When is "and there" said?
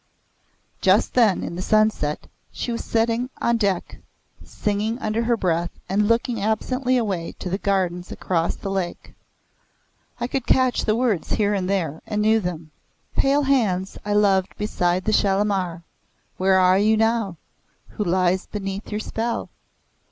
11.53-12.01